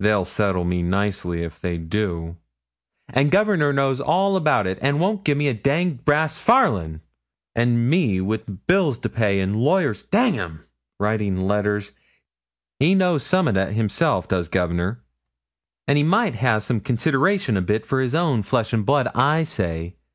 They'll 0.00 0.24
settle 0.24 0.64
me 0.64 0.82
nicely 0.82 1.42
if 1.42 1.60
they 1.60 1.76
do; 1.76 2.38
and 3.10 3.30
Governor 3.30 3.70
knows 3.70 4.00
all 4.00 4.34
about 4.34 4.66
it, 4.66 4.78
and 4.80 4.98
won't 4.98 5.26
gi'e 5.26 5.36
me 5.36 5.46
a 5.46 5.52
danged 5.52 6.06
brass 6.06 6.38
farthin', 6.38 7.02
an' 7.54 7.86
me 7.90 8.18
wi' 8.18 8.38
bills 8.66 8.96
to 9.00 9.10
pay, 9.10 9.40
an' 9.42 9.52
lawyers 9.52 10.02
dang 10.02 10.38
'em 10.38 10.64
writing 10.98 11.46
letters. 11.46 11.92
He 12.80 12.94
knows 12.94 13.24
summat 13.24 13.58
o' 13.58 13.66
that 13.66 13.74
hisself, 13.74 14.26
does 14.26 14.48
Governor; 14.48 15.04
and 15.86 15.98
he 15.98 16.02
might 16.02 16.36
ha' 16.36 16.62
consideration 16.82 17.58
a 17.58 17.60
bit 17.60 17.84
for 17.84 18.00
his 18.00 18.14
own 18.14 18.42
flesh 18.42 18.72
and 18.72 18.86
blood, 18.86 19.08
I 19.14 19.42
say. 19.42 19.96